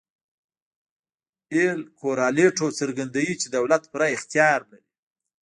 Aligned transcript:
اېل 1.55 1.79
کورالیټو 1.99 2.67
څرګندوي 2.79 3.33
چې 3.41 3.47
دولت 3.55 3.83
پوره 3.91 4.07
اختیار 4.15 4.59
لري. 4.71 4.87